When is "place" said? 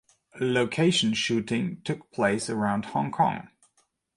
2.09-2.49